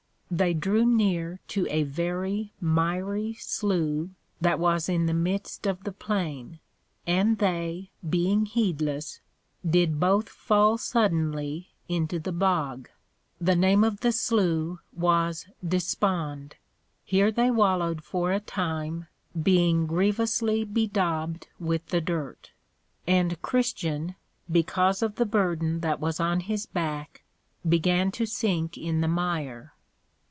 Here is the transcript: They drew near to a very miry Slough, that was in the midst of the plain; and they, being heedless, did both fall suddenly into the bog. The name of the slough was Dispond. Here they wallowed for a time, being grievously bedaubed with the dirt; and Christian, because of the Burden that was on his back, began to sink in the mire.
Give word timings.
They 0.33 0.53
drew 0.53 0.85
near 0.85 1.41
to 1.49 1.67
a 1.69 1.83
very 1.83 2.53
miry 2.61 3.33
Slough, 3.33 4.11
that 4.39 4.59
was 4.59 4.87
in 4.87 5.05
the 5.05 5.13
midst 5.13 5.67
of 5.67 5.83
the 5.83 5.91
plain; 5.91 6.59
and 7.05 7.37
they, 7.37 7.89
being 8.09 8.45
heedless, 8.45 9.19
did 9.69 9.99
both 9.99 10.29
fall 10.29 10.77
suddenly 10.77 11.71
into 11.89 12.17
the 12.17 12.31
bog. 12.31 12.87
The 13.41 13.57
name 13.57 13.83
of 13.83 13.99
the 13.99 14.13
slough 14.13 14.77
was 14.95 15.47
Dispond. 15.61 16.53
Here 17.03 17.29
they 17.29 17.51
wallowed 17.51 18.01
for 18.01 18.31
a 18.31 18.39
time, 18.39 19.07
being 19.43 19.85
grievously 19.85 20.63
bedaubed 20.63 21.47
with 21.59 21.87
the 21.87 21.99
dirt; 21.99 22.51
and 23.05 23.41
Christian, 23.41 24.15
because 24.49 25.01
of 25.01 25.15
the 25.15 25.25
Burden 25.25 25.81
that 25.81 25.99
was 25.99 26.21
on 26.21 26.39
his 26.39 26.65
back, 26.65 27.25
began 27.67 28.11
to 28.13 28.25
sink 28.25 28.77
in 28.77 29.01
the 29.01 29.09
mire. 29.09 29.73